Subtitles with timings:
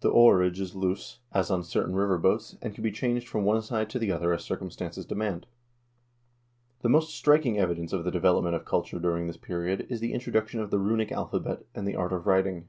[0.00, 3.60] The oarage is loose, as on certain river boats, and can be changed from one
[3.60, 5.44] side to the other as circumstances demand."
[6.12, 10.14] * The most striking evidence of the development of culture during this period is the
[10.14, 12.68] introduction of the runic alphabet and the art of writing.